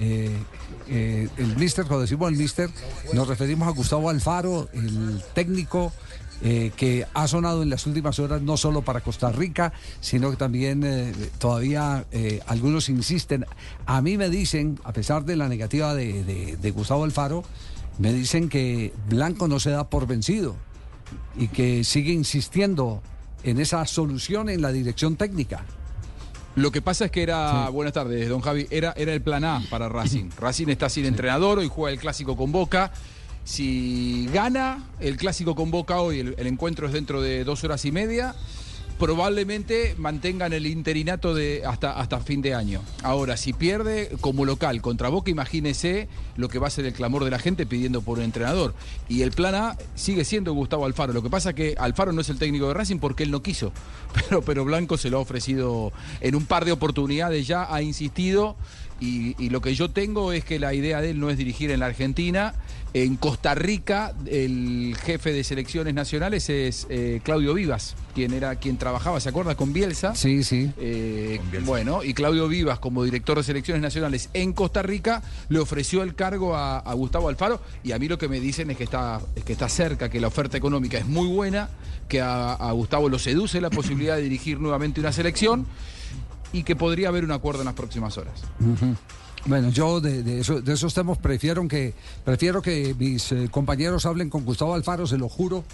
Eh, 0.00 0.36
eh, 0.88 1.28
el 1.36 1.56
Mister, 1.56 1.84
cuando 1.84 2.02
decimos 2.02 2.30
el 2.30 2.36
Mister, 2.36 2.70
nos 3.12 3.28
referimos 3.28 3.68
a 3.68 3.70
Gustavo 3.72 4.10
Alfaro, 4.10 4.68
el 4.72 5.22
técnico 5.34 5.92
eh, 6.42 6.72
que 6.76 7.06
ha 7.14 7.28
sonado 7.28 7.62
en 7.62 7.70
las 7.70 7.86
últimas 7.86 8.18
horas 8.18 8.42
no 8.42 8.56
solo 8.56 8.82
para 8.82 9.00
Costa 9.00 9.30
Rica, 9.30 9.72
sino 10.00 10.30
que 10.30 10.36
también 10.36 11.12
todavía 11.38 12.04
algunos 12.46 12.88
insisten. 12.88 13.46
A 13.86 14.00
mí 14.02 14.16
me 14.16 14.28
dicen, 14.28 14.80
a 14.84 14.92
pesar 14.92 15.24
de 15.24 15.36
la 15.36 15.48
negativa 15.48 15.94
de 15.94 16.72
Gustavo 16.74 17.04
Alfaro, 17.04 17.44
me 17.98 18.12
dicen 18.12 18.48
que 18.48 18.92
Blanco 19.08 19.46
no 19.46 19.60
se 19.60 19.70
da 19.70 19.88
por 19.88 20.06
vencido 20.06 20.56
y 21.36 21.48
que 21.48 21.84
sigue 21.84 22.12
insistiendo 22.12 23.02
en 23.44 23.60
esa 23.60 23.84
solución 23.86 24.48
en 24.48 24.62
la 24.62 24.72
dirección 24.72 25.16
técnica. 25.16 25.64
Lo 26.54 26.70
que 26.70 26.82
pasa 26.82 27.06
es 27.06 27.10
que 27.10 27.22
era, 27.22 27.70
buenas 27.70 27.94
tardes, 27.94 28.28
don 28.28 28.42
Javi, 28.42 28.66
era, 28.70 28.92
era 28.96 29.14
el 29.14 29.22
plan 29.22 29.42
A 29.44 29.62
para 29.70 29.88
Racing. 29.88 30.30
Racing 30.38 30.68
está 30.68 30.88
sin 30.88 31.06
entrenador, 31.06 31.58
hoy 31.58 31.68
juega 31.68 31.92
el 31.92 31.98
clásico 31.98 32.36
con 32.36 32.52
Boca. 32.52 32.92
Si 33.44 34.28
gana 34.32 34.84
el 35.00 35.16
clásico 35.16 35.54
con 35.54 35.70
Boca 35.70 36.00
hoy, 36.00 36.20
el, 36.20 36.34
el 36.36 36.46
encuentro 36.46 36.86
es 36.86 36.92
dentro 36.92 37.22
de 37.22 37.44
dos 37.44 37.64
horas 37.64 37.84
y 37.86 37.90
media, 37.92 38.34
probablemente 39.02 39.96
mantengan 39.98 40.52
el 40.52 40.64
interinato 40.64 41.34
de 41.34 41.64
hasta, 41.66 41.98
hasta 41.98 42.20
fin 42.20 42.40
de 42.40 42.54
año. 42.54 42.80
Ahora, 43.02 43.36
si 43.36 43.52
pierde 43.52 44.12
como 44.20 44.44
local 44.44 44.80
contra 44.80 45.08
Boca, 45.08 45.28
imagínese 45.28 46.06
lo 46.36 46.48
que 46.48 46.60
va 46.60 46.68
a 46.68 46.70
ser 46.70 46.86
el 46.86 46.92
clamor 46.92 47.24
de 47.24 47.32
la 47.32 47.40
gente 47.40 47.66
pidiendo 47.66 48.02
por 48.02 48.18
un 48.18 48.24
entrenador. 48.24 48.76
Y 49.08 49.22
el 49.22 49.32
plan 49.32 49.56
A 49.56 49.76
sigue 49.96 50.24
siendo 50.24 50.52
Gustavo 50.52 50.86
Alfaro. 50.86 51.12
Lo 51.12 51.20
que 51.20 51.30
pasa 51.30 51.48
es 51.50 51.56
que 51.56 51.74
Alfaro 51.78 52.12
no 52.12 52.20
es 52.20 52.28
el 52.28 52.38
técnico 52.38 52.68
de 52.68 52.74
Racing 52.74 52.98
porque 52.98 53.24
él 53.24 53.32
no 53.32 53.42
quiso. 53.42 53.72
Pero, 54.14 54.42
pero 54.42 54.64
Blanco 54.64 54.98
se 54.98 55.08
lo 55.08 55.16
ha 55.16 55.20
ofrecido 55.20 55.90
en 56.20 56.34
un 56.36 56.44
par 56.44 56.66
de 56.66 56.70
oportunidades 56.70 57.46
ya, 57.46 57.74
ha 57.74 57.82
insistido. 57.82 58.56
Y, 59.02 59.34
y 59.36 59.50
lo 59.50 59.60
que 59.60 59.74
yo 59.74 59.90
tengo 59.90 60.32
es 60.32 60.44
que 60.44 60.60
la 60.60 60.74
idea 60.74 61.00
de 61.00 61.10
él 61.10 61.18
no 61.18 61.28
es 61.28 61.36
dirigir 61.36 61.72
en 61.72 61.80
la 61.80 61.86
Argentina. 61.86 62.54
En 62.94 63.16
Costa 63.16 63.54
Rica, 63.54 64.12
el 64.26 64.94
jefe 65.02 65.32
de 65.32 65.42
selecciones 65.44 65.94
nacionales 65.94 66.50
es 66.50 66.86
eh, 66.90 67.20
Claudio 67.24 67.54
Vivas, 67.54 67.96
quien 68.14 68.34
era 68.34 68.56
quien 68.56 68.76
trabajaba, 68.76 69.18
¿se 69.18 69.30
acuerda? 69.30 69.54
Con 69.54 69.72
Bielsa. 69.72 70.14
Sí, 70.14 70.44
sí. 70.44 70.70
Eh, 70.76 71.40
bueno, 71.64 72.04
y 72.04 72.12
Claudio 72.12 72.48
Vivas, 72.48 72.78
como 72.80 73.02
director 73.02 73.38
de 73.38 73.44
selecciones 73.44 73.82
nacionales 73.82 74.28
en 74.34 74.52
Costa 74.52 74.82
Rica, 74.82 75.22
le 75.48 75.58
ofreció 75.58 76.02
el 76.02 76.14
cargo 76.14 76.54
a, 76.54 76.78
a 76.80 76.92
Gustavo 76.92 77.30
Alfaro. 77.30 77.62
Y 77.82 77.92
a 77.92 77.98
mí 77.98 78.08
lo 78.08 78.18
que 78.18 78.28
me 78.28 78.40
dicen 78.40 78.70
es 78.70 78.76
que 78.76 78.84
está, 78.84 79.22
es 79.34 79.42
que 79.42 79.54
está 79.54 79.70
cerca, 79.70 80.10
que 80.10 80.20
la 80.20 80.28
oferta 80.28 80.58
económica 80.58 80.98
es 80.98 81.06
muy 81.06 81.28
buena, 81.28 81.70
que 82.08 82.20
a, 82.20 82.52
a 82.52 82.72
Gustavo 82.72 83.08
lo 83.08 83.18
seduce 83.18 83.62
la 83.62 83.70
posibilidad 83.70 84.16
de 84.16 84.22
dirigir 84.22 84.60
nuevamente 84.60 85.00
una 85.00 85.12
selección 85.12 85.66
y 86.52 86.62
que 86.62 86.76
podría 86.76 87.08
haber 87.08 87.24
un 87.24 87.32
acuerdo 87.32 87.60
en 87.60 87.66
las 87.66 87.74
próximas 87.74 88.16
horas. 88.18 88.42
Bueno, 89.46 89.70
yo 89.70 90.00
de, 90.00 90.22
de 90.22 90.40
eso- 90.40 90.60
de 90.60 90.72
esos 90.72 90.94
temas 90.94 91.18
prefiero 91.18 91.66
que, 91.66 91.94
prefiero 92.24 92.62
que 92.62 92.94
mis 92.98 93.32
eh, 93.32 93.48
compañeros 93.50 94.06
hablen 94.06 94.30
con 94.30 94.44
Gustavo 94.44 94.74
Alfaro, 94.74 95.06
se 95.06 95.18
lo 95.18 95.28
juro. 95.28 95.64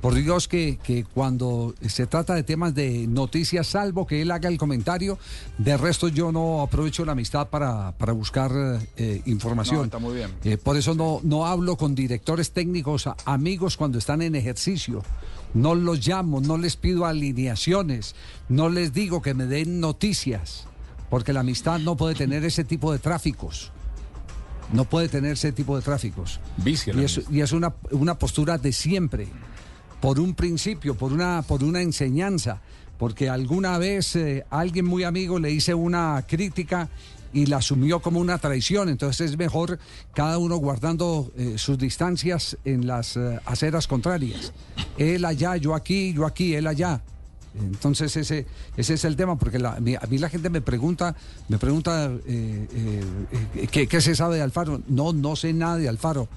Por 0.00 0.12
Dios 0.14 0.48
que, 0.48 0.78
que 0.82 1.04
cuando 1.04 1.74
se 1.88 2.06
trata 2.06 2.34
de 2.34 2.42
temas 2.42 2.74
de 2.74 3.06
noticias, 3.06 3.66
salvo 3.68 4.06
que 4.06 4.20
él 4.20 4.30
haga 4.32 4.50
el 4.50 4.58
comentario, 4.58 5.18
de 5.56 5.78
resto 5.78 6.08
yo 6.08 6.30
no 6.30 6.60
aprovecho 6.60 7.06
la 7.06 7.12
amistad 7.12 7.48
para, 7.48 7.92
para 7.92 8.12
buscar 8.12 8.50
eh, 8.98 9.22
información. 9.24 9.78
No, 9.78 9.84
está 9.84 9.98
muy 9.98 10.14
bien. 10.16 10.30
Eh, 10.44 10.58
por 10.58 10.76
eso 10.76 10.94
no, 10.94 11.20
no 11.22 11.46
hablo 11.46 11.78
con 11.78 11.94
directores 11.94 12.50
técnicos, 12.50 13.08
amigos 13.24 13.78
cuando 13.78 13.96
están 13.96 14.20
en 14.20 14.34
ejercicio. 14.34 15.02
No 15.54 15.74
los 15.74 16.06
llamo, 16.06 16.42
no 16.42 16.58
les 16.58 16.76
pido 16.76 17.06
alineaciones, 17.06 18.14
no 18.50 18.68
les 18.68 18.92
digo 18.92 19.22
que 19.22 19.32
me 19.32 19.46
den 19.46 19.80
noticias, 19.80 20.66
porque 21.14 21.32
la 21.32 21.42
amistad 21.42 21.78
no 21.78 21.96
puede 21.96 22.16
tener 22.16 22.44
ese 22.44 22.64
tipo 22.64 22.90
de 22.90 22.98
tráficos. 22.98 23.70
No 24.72 24.84
puede 24.84 25.08
tener 25.08 25.34
ese 25.34 25.52
tipo 25.52 25.76
de 25.76 25.82
tráficos. 25.82 26.40
Vicia 26.56 26.92
Y 26.92 27.04
es, 27.04 27.20
y 27.30 27.40
es 27.40 27.52
una, 27.52 27.72
una 27.92 28.18
postura 28.18 28.58
de 28.58 28.72
siempre, 28.72 29.28
por 30.00 30.18
un 30.18 30.34
principio, 30.34 30.96
por 30.96 31.12
una, 31.12 31.42
por 31.42 31.62
una 31.62 31.82
enseñanza, 31.82 32.62
porque 32.98 33.30
alguna 33.30 33.78
vez 33.78 34.16
eh, 34.16 34.44
alguien 34.50 34.86
muy 34.86 35.04
amigo 35.04 35.38
le 35.38 35.52
hice 35.52 35.72
una 35.72 36.24
crítica 36.26 36.88
y 37.32 37.46
la 37.46 37.58
asumió 37.58 38.02
como 38.02 38.18
una 38.18 38.38
traición, 38.38 38.88
entonces 38.88 39.30
es 39.30 39.38
mejor 39.38 39.78
cada 40.14 40.38
uno 40.38 40.56
guardando 40.56 41.30
eh, 41.36 41.54
sus 41.58 41.78
distancias 41.78 42.58
en 42.64 42.88
las 42.88 43.16
eh, 43.16 43.38
aceras 43.44 43.86
contrarias. 43.86 44.52
Él 44.98 45.24
allá, 45.24 45.54
yo 45.58 45.76
aquí, 45.76 46.12
yo 46.12 46.26
aquí, 46.26 46.56
él 46.56 46.66
allá. 46.66 47.02
Entonces 47.58 48.16
ese, 48.16 48.46
ese 48.76 48.94
es 48.94 49.04
el 49.04 49.16
tema, 49.16 49.36
porque 49.36 49.58
a 49.64 49.80
mí 49.80 50.18
la 50.18 50.28
gente 50.28 50.50
me 50.50 50.60
pregunta, 50.60 51.14
me 51.48 51.58
pregunta 51.58 52.10
eh, 52.26 52.68
eh, 52.72 53.04
eh, 53.54 53.86
¿qué, 53.86 54.00
se 54.00 54.16
sabe 54.16 54.36
de 54.36 54.42
Alfaro. 54.42 54.82
No, 54.88 55.12
no 55.12 55.36
sé 55.36 55.52
nada 55.52 55.76
de 55.76 55.88
Alfaro. 55.88 56.28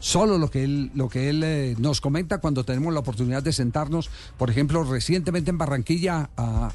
Solo 0.00 0.38
lo 0.38 0.50
que 0.50 0.64
él, 0.64 0.90
lo 0.94 1.08
que 1.08 1.30
él 1.30 1.76
nos 1.78 2.00
comenta 2.00 2.38
cuando 2.38 2.64
tenemos 2.64 2.92
la 2.92 3.00
oportunidad 3.00 3.42
de 3.42 3.52
sentarnos, 3.52 4.10
por 4.36 4.50
ejemplo, 4.50 4.84
recientemente 4.84 5.50
en 5.50 5.58
Barranquilla 5.58 6.30
a, 6.36 6.72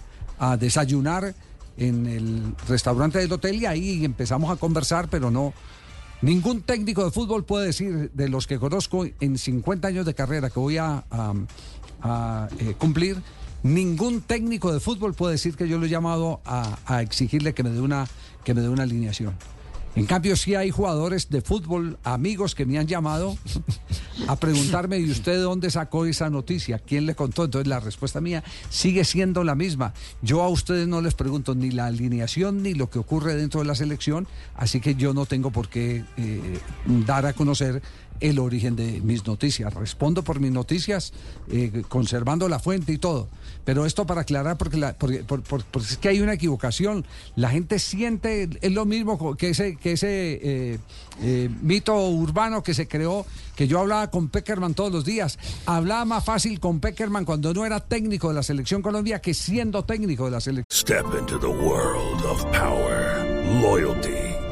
desayunar 0.57 1.35
en 1.77 2.07
el 2.07 2.55
restaurante 2.67 3.19
del 3.19 3.31
hotel 3.31 3.61
y 3.61 3.67
ahí 3.67 4.03
empezamos 4.03 4.49
a 4.51 4.55
conversar, 4.55 5.07
pero 5.07 5.29
no. 5.29 5.53
Ningún 6.23 6.61
técnico 6.61 7.03
de 7.05 7.11
fútbol 7.11 7.45
puede 7.45 7.67
decir 7.67 8.11
de 8.11 8.27
los 8.27 8.47
que 8.47 8.57
conozco 8.57 9.05
en 9.19 9.37
50 9.37 9.87
años 9.87 10.05
de 10.05 10.15
carrera 10.15 10.49
que 10.49 10.59
voy 10.59 10.77
a, 10.77 11.03
cumplir, 12.79 13.21
ningún 13.63 14.21
técnico 14.21 14.73
de 14.73 14.79
fútbol 14.79 15.13
puede 15.13 15.33
decir 15.33 15.55
que 15.55 15.67
yo 15.67 15.77
lo 15.77 15.85
he 15.85 15.89
llamado 15.89 16.41
a, 16.45 17.01
exigirle 17.01 17.53
que 17.53 17.63
me 17.63 17.69
dé 17.69 17.81
una 17.81 18.07
que 18.43 18.53
me 18.53 18.61
dé 18.61 18.69
una 18.69 18.83
alineación. 18.83 19.35
En 19.95 20.05
cambio, 20.05 20.37
sí 20.37 20.55
hay 20.55 20.71
jugadores 20.71 21.29
de 21.29 21.41
fútbol, 21.41 21.99
amigos 22.03 22.55
que 22.55 22.65
me 22.65 22.79
han 22.79 22.87
llamado 22.87 23.37
a 24.27 24.37
preguntarme, 24.37 24.99
¿y 24.99 25.11
usted 25.11 25.33
de 25.33 25.39
dónde 25.39 25.69
sacó 25.69 26.05
esa 26.05 26.29
noticia? 26.29 26.79
¿Quién 26.79 27.05
le 27.05 27.13
contó? 27.13 27.43
Entonces 27.43 27.67
la 27.67 27.81
respuesta 27.81 28.21
mía 28.21 28.41
sigue 28.69 29.03
siendo 29.03 29.43
la 29.43 29.53
misma. 29.53 29.93
Yo 30.21 30.43
a 30.43 30.47
ustedes 30.47 30.87
no 30.87 31.01
les 31.01 31.13
pregunto 31.13 31.55
ni 31.55 31.71
la 31.71 31.87
alineación 31.87 32.63
ni 32.63 32.73
lo 32.73 32.89
que 32.89 32.99
ocurre 32.99 33.35
dentro 33.35 33.59
de 33.59 33.67
la 33.67 33.75
selección, 33.75 34.27
así 34.55 34.79
que 34.79 34.95
yo 34.95 35.13
no 35.13 35.25
tengo 35.25 35.51
por 35.51 35.67
qué 35.67 36.05
eh, 36.15 36.59
dar 37.05 37.25
a 37.25 37.33
conocer 37.33 37.81
el 38.21 38.39
origen 38.39 38.75
de 38.75 39.01
mis 39.01 39.25
noticias. 39.27 39.73
Respondo 39.73 40.23
por 40.23 40.39
mis 40.39 40.51
noticias, 40.51 41.11
eh, 41.49 41.83
conservando 41.89 42.47
la 42.47 42.59
fuente 42.59 42.93
y 42.93 42.97
todo. 42.97 43.27
Pero 43.65 43.85
esto 43.85 44.05
para 44.05 44.21
aclarar, 44.21 44.57
porque, 44.57 44.77
la- 44.77 44.93
porque- 44.93 45.23
por- 45.23 45.43
por- 45.43 45.63
porque 45.65 45.87
es 45.89 45.97
que 45.97 46.09
hay 46.09 46.21
una 46.21 46.33
equivocación. 46.33 47.05
La 47.35 47.49
gente 47.49 47.77
siente, 47.79 48.49
es 48.61 48.71
lo 48.71 48.85
mismo 48.85 49.35
que 49.37 49.49
ese, 49.49 49.75
que 49.75 49.91
ese 49.93 50.39
eh, 50.41 50.79
eh, 51.21 51.49
mito 51.61 51.95
urbano 52.09 52.63
que 52.63 52.73
se 52.73 52.87
creó, 52.87 53.25
que 53.55 53.67
yo 53.67 53.79
hablaba 53.79 54.09
con 54.09 54.29
Peckerman 54.29 54.73
todos 54.73 54.91
los 54.91 55.05
días. 55.05 55.37
Hablaba 55.65 56.05
más 56.05 56.23
fácil 56.23 56.59
con 56.59 56.79
Peckerman 56.79 57.25
cuando 57.25 57.53
no 57.53 57.65
era 57.65 57.79
técnico 57.79 58.29
de 58.29 58.35
la 58.35 58.43
selección 58.43 58.81
Colombia 58.81 59.19
que 59.21 59.33
siendo 59.33 59.83
técnico 59.83 60.25
de 60.25 60.31
la 60.31 60.41
selección. 60.41 60.65
Step 60.71 61.05
into 61.19 61.37
the 61.39 61.45
world 61.47 62.23
of 62.25 62.43
power, 62.45 63.25
loyalty, 63.61 64.30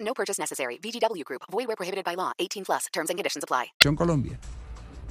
No 0.00 0.14
purchase 0.14 0.40
necessary. 0.40 0.78
VGW 0.82 1.24
Group. 1.24 1.42
Void 1.50 1.66
where 1.68 1.76
prohibited 1.76 2.04
by 2.04 2.14
law. 2.16 2.32
18 2.38 2.64
plus. 2.64 2.86
Terms 2.92 3.10
and 3.10 3.16
conditions 3.18 3.44
apply. 3.44 3.72
Colombia. 3.96 4.38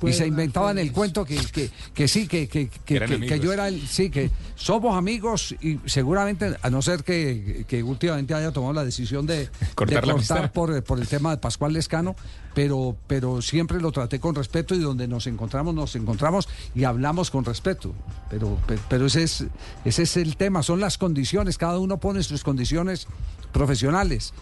y 0.01 0.13
se 0.13 0.25
inventaban 0.25 0.77
el 0.77 0.94
cuento 0.94 1.25
que, 1.25 1.36
que, 1.51 1.69
que 1.94 2.07
sí, 2.07 2.25
que, 2.25 2.47
que, 2.47 2.69
que, 2.69 2.80
que- 3.01 3.19
que 3.27 3.39
yo 3.41 3.51
era 3.51 3.68
el, 3.68 3.86
sí, 3.86 4.09
que 4.09 4.31
somos 4.56 4.95
amigos 4.97 5.53
y 5.59 5.77
seguramente, 5.88 6.56
a 6.62 6.69
no 6.69 6.81
ser 6.81 7.03
que, 7.03 7.65
que 7.68 7.83
últimamente 7.83 8.33
haya 8.33 8.53
tomado 8.53 8.71
la 8.71 8.86
decisión 8.86 9.25
de 9.27 9.39
de 9.47 9.50
Cortar 9.75 10.07
la 10.07 10.13
amistad. 10.13 10.53
por, 10.53 10.81
por 10.86 11.00
el 11.01 11.07
tema 11.09 11.31
de 11.31 11.38
Pascual 11.39 11.74
Lescano, 11.74 12.15
pero, 12.56 12.95
pero 13.07 13.41
siempre 13.41 13.81
lo 13.81 13.91
traté 13.91 14.21
con 14.21 14.36
respeto 14.36 14.74
y 14.74 14.80
donde 14.80 15.06
nos 15.06 15.27
encontramos, 15.27 15.75
nos 15.75 15.94
encontramos 15.97 16.47
y 16.74 16.86
hablamos 16.86 17.30
con 17.30 17.44
respeto. 17.44 17.94
Pero, 18.30 18.56
pe- 18.68 18.80
pero 18.88 19.07
ese, 19.07 19.24
es, 19.24 19.47
ese 19.83 20.03
es 20.03 20.15
el 20.15 20.38
tema, 20.38 20.63
son 20.63 20.80
las 20.80 20.97
condiciones, 20.97 21.57
cada 21.57 21.77
uno 21.77 22.00
pone 22.00 22.24
sus 22.24 22.45
condiciones 22.45 23.06
profesionales. 23.51 24.33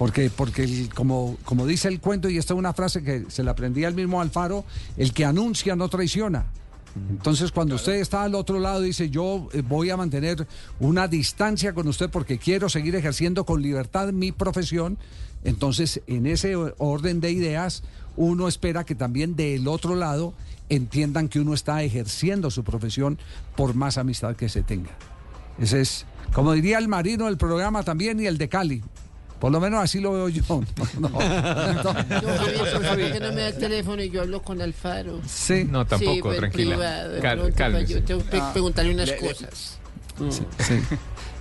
Porque, 0.00 0.30
porque 0.34 0.64
el- 0.64 0.88
como, 0.94 1.36
como 1.44 1.66
dice 1.66 1.86
el 1.88 2.00
cuento, 2.00 2.30
y 2.30 2.38
esta 2.38 2.54
es 2.54 2.58
una 2.58 2.72
frase 2.72 3.02
que 3.02 3.26
se 3.28 3.42
la 3.42 3.50
aprendí 3.50 3.84
al 3.84 3.92
mismo 3.92 4.22
Alfaro, 4.22 4.64
el 4.96 5.12
que 5.12 5.26
anuncia 5.26 5.76
no 5.76 5.90
traiciona. 5.90 6.46
Entonces, 7.10 7.52
cuando 7.52 7.74
usted 7.74 7.96
está 7.96 8.22
al 8.22 8.34
otro 8.34 8.58
lado, 8.60 8.80
dice, 8.80 9.10
yo 9.10 9.50
eh, 9.52 9.60
voy 9.60 9.90
a 9.90 9.98
mantener 9.98 10.46
una 10.80 11.06
distancia 11.06 11.74
con 11.74 11.86
usted 11.86 12.08
porque 12.08 12.38
quiero 12.38 12.70
seguir 12.70 12.96
ejerciendo 12.96 13.44
con 13.44 13.60
libertad 13.60 14.10
mi 14.10 14.32
profesión, 14.32 14.96
entonces, 15.44 16.00
en 16.06 16.26
ese 16.26 16.56
orden 16.56 17.20
de 17.20 17.32
ideas, 17.32 17.82
uno 18.16 18.48
espera 18.48 18.84
que 18.84 18.94
también 18.94 19.36
del 19.36 19.68
otro 19.68 19.96
lado 19.96 20.32
entiendan 20.70 21.28
que 21.28 21.40
uno 21.40 21.52
está 21.52 21.82
ejerciendo 21.82 22.50
su 22.50 22.64
profesión 22.64 23.18
por 23.54 23.74
más 23.74 23.98
amistad 23.98 24.34
que 24.34 24.48
se 24.48 24.62
tenga. 24.62 24.92
Ese 25.58 25.82
es, 25.82 26.06
como 26.32 26.52
diría 26.52 26.78
el 26.78 26.88
marino 26.88 27.26
del 27.26 27.36
programa 27.36 27.82
también 27.82 28.18
y 28.18 28.24
el 28.26 28.38
de 28.38 28.48
Cali. 28.48 28.82
Por 29.40 29.50
lo 29.50 29.58
menos 29.60 29.82
así 29.82 29.98
lo 30.00 30.12
veo 30.12 30.28
yo. 30.28 30.42
No, 31.00 31.08
no, 31.08 31.18
Javier, 32.82 33.12
que 33.12 33.20
no 33.20 33.32
me 33.32 33.40
da 33.42 33.48
el 33.48 33.56
teléfono 33.58 34.02
y 34.02 34.10
yo 34.10 34.20
hablo 34.22 34.42
con 34.42 34.60
Alfaro. 34.60 35.20
Sí. 35.26 35.64
No, 35.68 35.82
sí, 35.82 35.88
tampoco, 35.90 36.20
pues, 36.28 36.38
tranquila. 36.38 36.76
privado, 36.76 37.20
Cal- 37.20 37.54
cálmese. 37.54 37.94
yo 37.94 38.02
tengo 38.04 38.20
que 38.24 38.30
pe- 38.30 38.42
preguntarle 38.52 38.94
unas 38.94 39.08
le- 39.08 39.20
le- 39.20 39.28
cosas. 39.28 39.78
Sí. 40.30 40.42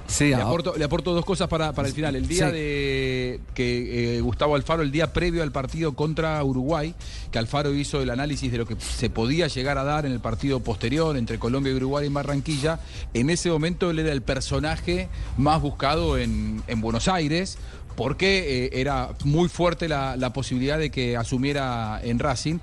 Sí, 0.07 0.29
Le 0.29 0.33
ahora- 0.35 0.45
aporto, 0.47 0.73
le 0.75 0.83
aporto 0.85 1.13
dos 1.13 1.23
cosas 1.23 1.47
para, 1.47 1.71
para 1.73 1.87
el 1.87 1.93
final. 1.93 2.15
El 2.15 2.27
día 2.27 2.47
Sí. 2.47 2.53
de 2.55 3.39
que 3.53 4.17
eh, 4.17 4.21
Gustavo 4.21 4.55
Alfaro, 4.55 4.81
el 4.81 4.89
día 4.91 5.13
previo 5.13 5.43
al 5.43 5.51
partido 5.51 5.93
contra 5.93 6.43
Uruguay, 6.43 6.95
que 7.31 7.37
Alfaro 7.37 7.71
hizo 7.75 8.01
el 8.01 8.09
análisis 8.09 8.51
de 8.51 8.57
lo 8.57 8.65
que 8.65 8.75
se 8.79 9.11
podía 9.11 9.45
llegar 9.47 9.77
a 9.77 9.83
dar 9.83 10.07
en 10.07 10.11
el 10.11 10.19
partido 10.19 10.61
posterior 10.61 11.15
entre 11.15 11.37
Colombia 11.37 11.71
y 11.73 11.75
Uruguay 11.75 12.07
en 12.07 12.13
Barranquilla, 12.15 12.79
en 13.13 13.29
ese 13.29 13.51
momento 13.51 13.91
él 13.91 13.99
era 13.99 14.11
el 14.11 14.23
personaje 14.23 15.09
más 15.37 15.61
buscado 15.61 16.17
en, 16.17 16.63
en 16.65 16.81
Buenos 16.81 17.07
Aires 17.07 17.59
porque 17.95 18.65
eh, 18.65 18.69
era 18.73 19.09
muy 19.25 19.49
fuerte 19.49 19.87
la, 19.89 20.15
la 20.15 20.31
posibilidad 20.31 20.77
de 20.79 20.89
que 20.89 21.17
asumiera 21.17 21.99
en 22.03 22.19
Racing. 22.19 22.59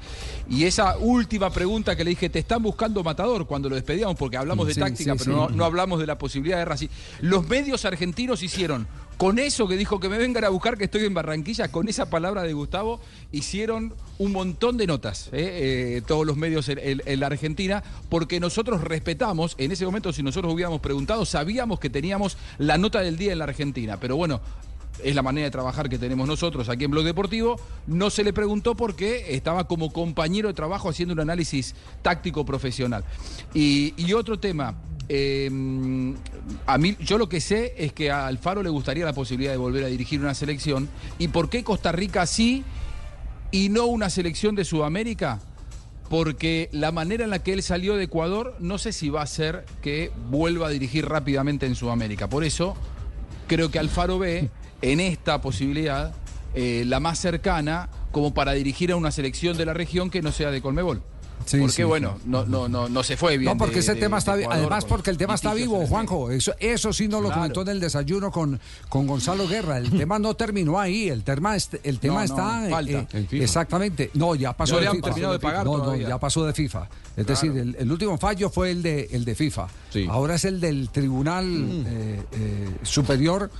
Y 0.48 0.64
esa 0.64 0.96
última 0.98 1.50
pregunta 1.50 1.94
que 1.96 2.04
le 2.04 2.10
dije, 2.10 2.28
te 2.30 2.38
están 2.38 2.62
buscando 2.62 3.02
matador 3.02 3.46
cuando 3.46 3.68
lo 3.68 3.74
despedíamos, 3.74 4.16
porque 4.16 4.36
hablamos 4.36 4.66
de 4.66 4.74
Sí, 4.74 4.80
táctica, 4.80 5.12
sí, 5.12 5.18
pero 5.24 5.46
sí. 5.48 5.52
no, 5.52 5.56
no 5.56 5.64
hablamos 5.64 6.00
de 6.00 6.06
la 6.06 6.16
posibilidad 6.18 6.58
de 6.58 6.64
Racing. 6.64 6.88
Los 7.20 7.46
medios 7.48 7.84
argentinos 7.84 8.42
hicieron, 8.42 8.86
con 9.18 9.38
eso 9.38 9.66
que 9.66 9.76
dijo 9.76 9.98
que 10.00 10.08
me 10.08 10.18
vengan 10.18 10.44
a 10.44 10.48
buscar 10.50 10.76
que 10.78 10.84
estoy 10.84 11.04
en 11.04 11.14
Barranquilla, 11.14 11.68
con 11.68 11.88
esa 11.88 12.08
palabra 12.10 12.42
de 12.42 12.52
Gustavo, 12.52 13.00
hicieron 13.32 13.94
un 14.18 14.32
montón 14.32 14.76
de 14.76 14.86
notas, 14.86 15.28
¿eh? 15.32 15.96
Eh, 15.96 16.02
todos 16.06 16.26
los 16.26 16.36
medios 16.36 16.68
en, 16.68 16.78
en- 16.78 17.02
en 17.04 17.20
la 17.20 17.26
Argentina, 17.26 17.82
porque 18.08 18.40
nosotros 18.40 18.82
respetamos, 18.82 19.54
en 19.58 19.72
ese 19.72 19.84
momento 19.86 20.12
si 20.12 20.22
nosotros 20.22 20.52
hubiéramos 20.52 20.80
preguntado, 20.80 21.24
sabíamos 21.24 21.80
que 21.80 21.90
teníamos 21.90 22.36
la 22.58 22.78
nota 22.78 23.00
del 23.00 23.16
día 23.16 23.32
en 23.32 23.38
la 23.38 23.44
Argentina, 23.44 23.98
pero 24.00 24.16
bueno. 24.16 24.40
Es 25.02 25.14
la 25.14 25.22
manera 25.22 25.44
de 25.46 25.50
trabajar 25.50 25.88
que 25.88 25.98
tenemos 25.98 26.26
nosotros 26.26 26.68
aquí 26.68 26.84
en 26.84 26.90
Blog 26.90 27.04
Deportivo. 27.04 27.60
No 27.86 28.10
se 28.10 28.24
le 28.24 28.32
preguntó 28.32 28.74
porque 28.74 29.34
estaba 29.34 29.66
como 29.66 29.92
compañero 29.92 30.48
de 30.48 30.54
trabajo 30.54 30.88
haciendo 30.88 31.14
un 31.14 31.20
análisis 31.20 31.74
táctico 32.02 32.44
profesional. 32.44 33.04
Y, 33.54 33.94
y 33.96 34.12
otro 34.12 34.38
tema, 34.38 34.74
eh, 35.08 35.50
a 36.66 36.78
mí, 36.78 36.96
yo 37.00 37.18
lo 37.18 37.28
que 37.28 37.40
sé 37.40 37.74
es 37.78 37.92
que 37.92 38.10
a 38.10 38.26
Alfaro 38.26 38.62
le 38.62 38.70
gustaría 38.70 39.04
la 39.04 39.12
posibilidad 39.12 39.52
de 39.52 39.58
volver 39.58 39.84
a 39.84 39.88
dirigir 39.88 40.20
una 40.20 40.34
selección. 40.34 40.88
¿Y 41.18 41.28
por 41.28 41.48
qué 41.48 41.62
Costa 41.62 41.92
Rica 41.92 42.26
sí 42.26 42.64
y 43.50 43.68
no 43.68 43.86
una 43.86 44.10
selección 44.10 44.54
de 44.54 44.64
Sudamérica? 44.64 45.40
Porque 46.08 46.68
la 46.72 46.92
manera 46.92 47.24
en 47.24 47.30
la 47.30 47.40
que 47.40 47.52
él 47.52 47.62
salió 47.62 47.96
de 47.96 48.04
Ecuador, 48.04 48.56
no 48.60 48.78
sé 48.78 48.92
si 48.92 49.08
va 49.08 49.22
a 49.22 49.26
ser 49.26 49.64
que 49.82 50.12
vuelva 50.30 50.68
a 50.68 50.70
dirigir 50.70 51.06
rápidamente 51.06 51.66
en 51.66 51.74
Sudamérica. 51.74 52.28
Por 52.28 52.44
eso, 52.44 52.76
creo 53.48 53.70
que 53.70 53.78
Alfaro 53.78 54.18
ve 54.18 54.50
en 54.82 55.00
esta 55.00 55.40
posibilidad 55.40 56.14
eh, 56.54 56.84
la 56.86 57.00
más 57.00 57.18
cercana 57.18 57.88
como 58.12 58.32
para 58.34 58.52
dirigir 58.52 58.92
a 58.92 58.96
una 58.96 59.10
selección 59.10 59.56
de 59.56 59.66
la 59.66 59.74
región 59.74 60.10
que 60.10 60.22
no 60.22 60.32
sea 60.32 60.50
de 60.50 60.62
Colmebol. 60.62 61.02
Sí, 61.44 61.58
porque 61.58 61.72
sí, 61.74 61.82
bueno, 61.84 62.18
no, 62.24 62.44
no, 62.44 62.66
no, 62.66 62.88
no 62.88 63.02
se 63.04 63.16
fue 63.16 63.36
bien. 63.38 63.52
No, 63.52 63.58
porque 63.58 63.74
de- 63.74 63.80
ese 63.80 63.94
de- 63.94 64.00
tema 64.00 64.18
está 64.18 64.36
Ecuador 64.40 64.54
además 64.58 64.84
porque 64.84 65.10
el 65.10 65.16
tema 65.18 65.34
está 65.34 65.54
vivo, 65.54 65.86
Juanjo. 65.86 66.30
Eso, 66.32 66.54
eso 66.58 66.92
sí 66.92 67.06
no 67.06 67.18
lo 67.20 67.28
Claro. 67.28 67.34
comentó 67.42 67.62
en 67.62 67.68
el 67.68 67.78
desayuno 67.78 68.32
con, 68.32 68.58
con 68.88 69.06
Gonzalo 69.06 69.46
Guerra. 69.46 69.78
El 69.78 69.90
tema 69.96 70.18
no 70.18 70.34
terminó 70.34 70.80
ahí. 70.80 71.08
El 71.08 71.22
tema, 71.22 71.54
el 71.54 71.98
tema 72.00 72.14
No, 72.14 72.18
no, 72.20 72.24
está. 72.24 72.68
falta. 72.70 73.06
eh, 73.12 73.26
exactamente. 73.32 74.10
No, 74.14 74.34
ya 74.34 74.54
pasó 74.54 74.74
No 74.76 74.80
de 74.80 74.90
FIFA. 74.90 75.02
terminado 75.04 75.32
de 75.34 75.38
pagar 75.38 75.66
no, 75.66 75.78
no, 75.78 75.94
ya 75.94 76.18
pasó 76.18 76.44
de 76.46 76.52
FIFA. 76.52 76.88
Es 77.16 77.26
decir, 77.26 77.52
el, 77.56 77.76
el 77.78 77.92
último 77.92 78.18
fallo 78.18 78.50
fue 78.50 78.72
el 78.72 78.82
de, 78.82 79.08
el 79.12 79.24
de 79.24 79.34
FIFA. 79.36 79.68
Sí. 79.90 80.06
Ahora 80.10 80.34
es 80.34 80.44
el 80.46 80.58
del 80.60 80.88
Tribunal 80.88 81.84
eh, 81.86 82.22
eh, 82.32 82.70
Superior. 82.82 83.50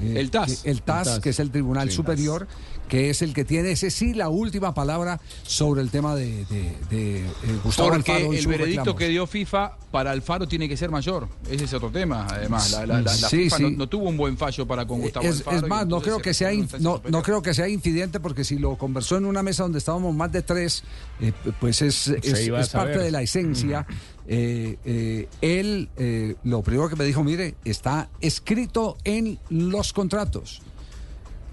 Eh, 0.00 0.14
El 0.16 0.30
TAS. 0.30 0.62
que- 0.62 0.70
El 0.70 0.82
TAS, 0.82 1.20
que 1.20 1.30
es 1.30 1.40
el 1.40 1.50
Tribunal 1.50 1.90
Superior, 1.90 2.46
que 2.88 3.10
es 3.10 3.20
el 3.20 3.34
que 3.34 3.44
tiene, 3.44 3.72
ese 3.72 3.90
sí, 3.90 4.14
la 4.14 4.28
última 4.30 4.72
palabra 4.72 5.20
sobre 5.42 5.82
el 5.82 5.90
tema 5.90 6.14
de, 6.14 6.44
de- 6.46 6.74
de, 6.88 7.18
eh, 7.26 7.26
Gustavo 7.62 7.90
Porque 7.90 8.12
Alfaro 8.12 8.32
el 8.32 8.46
veredicto 8.46 8.80
reclamos. 8.80 8.98
que 8.98 9.08
dio 9.08 9.26
FIFA 9.26 9.76
para 9.90 10.10
Alfaro 10.12 10.48
tiene 10.48 10.68
que 10.68 10.76
ser 10.76 10.90
mayor. 10.90 11.28
Ese 11.50 11.64
es 11.64 11.74
otro 11.74 11.90
tema, 11.90 12.26
además. 12.30 12.70
La, 12.72 12.86
la- 12.86 12.94
la- 12.96 13.02
la 13.02 13.10
Sí, 13.28 13.36
FIFA 13.44 13.56
sí. 13.58 13.62
No, 13.64 13.70
no 13.70 13.88
tuvo 13.88 14.08
un 14.08 14.16
buen 14.16 14.38
fallo 14.38 14.66
para 14.66 14.86
con 14.86 15.00
Gustavo 15.00 15.26
Es, 15.26 15.38
Alfaro. 15.38 15.56
es 15.58 15.62
más, 15.68 15.86
no 15.86 16.00
creo 16.00 16.18
que 16.18 16.32
sea 16.32 16.50
no, 16.80 17.02
no 17.08 17.22
creo 17.22 17.42
que 17.42 17.52
sea 17.52 17.68
infidente 17.68 18.20
porque 18.20 18.44
si 18.44 18.58
lo 18.58 18.76
conversó 18.78 19.16
en 19.18 19.26
una 19.26 19.42
mesa 19.42 19.64
donde 19.64 19.78
estábamos 19.78 20.14
más 20.14 20.32
de 20.32 20.40
tres, 20.42 20.82
eh, 21.20 21.32
pues 21.60 21.82
es, 21.82 22.08
es- 22.08 22.68
parte 22.70 22.98
de 22.98 23.10
la 23.10 23.20
esencia. 23.22 23.86
Eh, 23.88 23.94
eh, 24.28 25.28
él, 25.40 25.88
eh, 25.96 26.36
lo 26.44 26.62
primero 26.62 26.88
que 26.88 26.96
me 26.96 27.04
dijo, 27.04 27.24
mire, 27.24 27.54
está 27.64 28.08
escrito 28.20 28.96
en 29.04 29.38
los 29.48 29.92
contratos 29.92 30.62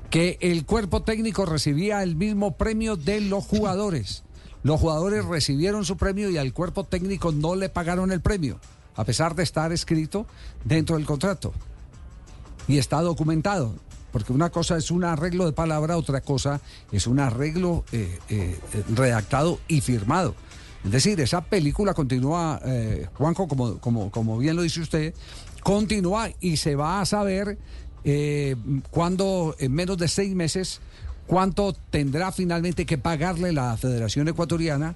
que 0.10 0.38
el 0.42 0.66
cuerpo 0.66 1.04
técnico 1.04 1.46
recibía 1.46 2.04
el 2.04 2.16
mismo 2.16 2.56
premio 2.56 2.96
de 2.96 3.22
los 3.22 3.46
jugadores. 3.46 4.24
Los 4.64 4.80
jugadores 4.80 5.26
recibieron 5.26 5.86
su 5.86 5.98
premio 5.98 6.30
y 6.30 6.38
al 6.38 6.54
cuerpo 6.54 6.84
técnico 6.84 7.32
no 7.32 7.56
le 7.56 7.70
pagaron 7.70 8.12
el 8.12 8.22
premio, 8.22 8.60
a 8.96 9.04
pesar 9.04 9.36
de 9.36 9.44
estar 9.44 9.72
escrito 9.72 10.26
dentro 10.64 10.96
del 10.96 11.06
contrato 11.06 11.54
y 12.68 12.78
está 12.78 13.02
documentado. 13.02 13.74
Porque 14.12 14.32
una 14.32 14.50
cosa 14.50 14.78
es 14.78 14.92
un 14.92 15.04
arreglo 15.04 15.46
de 15.46 15.52
palabra, 15.52 15.98
otra 15.98 16.22
cosa 16.22 16.62
es 16.92 17.06
un 17.06 17.20
arreglo 17.20 17.84
eh, 17.92 18.18
eh, 18.30 18.58
eh, 18.74 18.84
redactado 18.96 19.60
y 19.68 19.82
firmado. 19.82 20.36
Es 20.86 20.92
decir, 20.92 21.20
esa 21.20 21.42
película 21.42 21.96
continúa, 21.96 22.62
eh, 22.64 23.08
Juanjo, 23.16 23.48
como, 23.48 23.80
como, 23.80 24.12
como 24.12 24.38
bien 24.38 24.56
lo 24.56 24.62
dice 24.62 24.82
usted, 24.82 25.16
continúa 25.64 26.30
y 26.40 26.58
se 26.58 26.76
va 26.76 27.02
a 27.02 27.06
saber 27.08 27.58
eh, 28.04 28.56
cuándo, 28.92 29.56
en 29.58 29.74
menos 29.74 29.98
de 29.98 30.08
seis 30.08 30.36
meses, 30.36 30.82
cuánto 31.26 31.74
tendrá 31.74 32.32
finalmente 32.32 32.86
que 32.86 33.00
pagarle 33.00 33.52
la 33.52 33.76
Federación 33.78 34.28
Ecuatoriana 34.28 34.96